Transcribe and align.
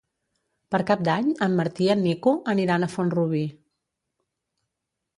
Per 0.75 0.79
Cap 0.91 1.03
d'Any 1.07 1.27
en 1.47 1.59
Martí 1.59 1.87
i 1.89 1.91
en 1.97 2.03
Nico 2.07 2.35
aniran 2.57 2.87
a 2.89 2.93
Font-rubí. 2.97 3.47